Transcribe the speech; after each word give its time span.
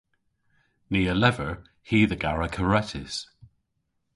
Ni 0.91 1.01
a 1.13 1.15
lever 1.21 1.53
hi 1.87 1.99
dhe 2.09 2.17
gara 2.23 2.47
karettys. 2.55 3.15